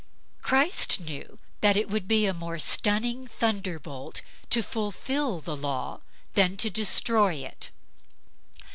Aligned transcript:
Christ 0.41 0.99
knew 1.01 1.37
that 1.59 1.77
it 1.77 1.87
would 1.87 2.07
be 2.07 2.25
a 2.25 2.33
more 2.33 2.57
stunning 2.57 3.27
thunderbolt 3.27 4.21
to 4.49 4.63
fulfil 4.63 5.41
the 5.41 5.55
law 5.55 6.01
than 6.33 6.57
to 6.57 6.71
destroy 6.71 7.35
it. 7.35 7.69